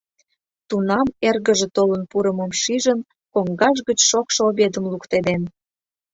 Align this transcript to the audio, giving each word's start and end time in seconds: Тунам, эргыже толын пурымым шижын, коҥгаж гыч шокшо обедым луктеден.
Тунам, 0.69 1.07
эргыже 1.27 1.67
толын 1.75 2.01
пурымым 2.11 2.51
шижын, 2.61 2.99
коҥгаж 3.33 3.77
гыч 3.87 3.99
шокшо 4.09 4.41
обедым 4.49 4.85
луктеден. 4.91 5.41